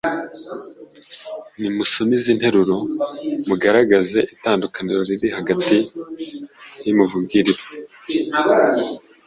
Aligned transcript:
nimusome 1.59 2.13
izi 2.17 2.31
nteruro, 2.37 2.77
mugaragaze 3.47 4.19
itandukaniro 4.33 5.01
riri 5.09 5.27
hagati 5.37 5.75
y’imivugirwe 6.83 7.59